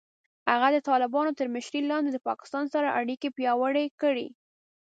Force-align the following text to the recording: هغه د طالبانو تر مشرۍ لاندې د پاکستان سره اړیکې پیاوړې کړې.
هغه 0.51 0.67
د 0.75 0.77
طالبانو 0.89 1.31
تر 1.39 1.47
مشرۍ 1.55 1.81
لاندې 1.91 2.09
د 2.13 2.17
پاکستان 2.27 2.65
سره 2.73 2.95
اړیکې 2.99 3.29
پیاوړې 3.37 3.85
کړې. 4.01 4.27